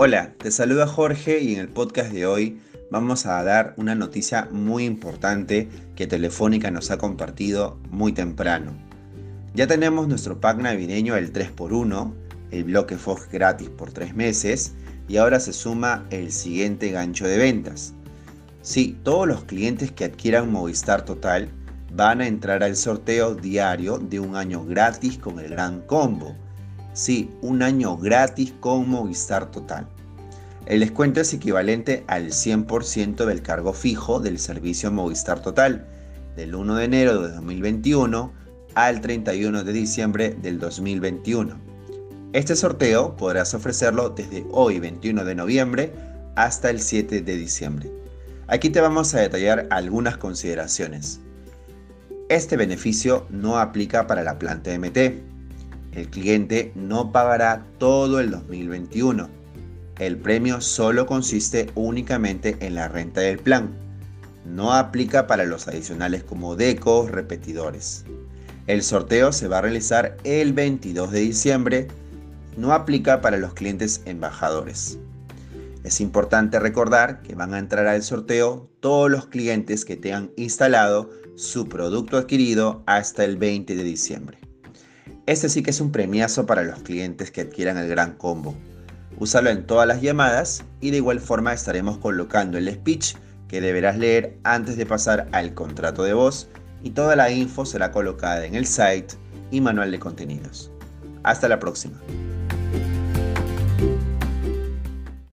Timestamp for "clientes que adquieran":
19.46-20.52, 86.78-87.76